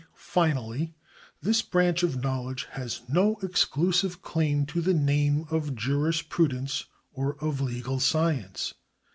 Finally, 0.15 0.95
this 1.43 1.61
branch 1.61 2.01
of 2.01 2.23
knowledge 2.23 2.65
has 2.71 3.01
no 3.07 3.35
exclusive 3.43 4.23
claim 4.23 4.65
to 4.65 4.81
the 4.81 4.95
name 4.95 5.45
of 5.51 5.75
jurisprudence 5.75 6.85
or 7.13 7.35
of 7.35 7.61
legal 7.61 7.99
science. 7.99 8.73